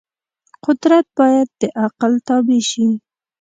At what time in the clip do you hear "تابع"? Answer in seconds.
2.27-2.59